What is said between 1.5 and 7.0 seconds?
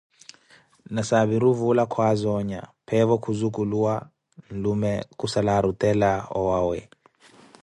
vuula kwaaza onya, peevo khuzuculuwa, nlume kusaala arutela owawe.